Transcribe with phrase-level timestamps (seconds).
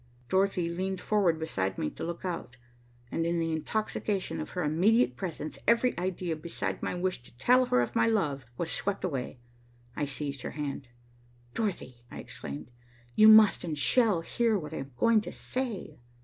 [0.29, 2.57] Dorothy leaned forward beside me to look out
[3.11, 7.67] and in the intoxication of her immediate presence every idea beside my wish to tell
[7.67, 9.37] her of my love was swept away.
[9.95, 10.87] I seized her hand.
[11.53, 12.71] "Dorothy," I exclaimed,
[13.15, 15.99] "you must and shall hear what I am going to say."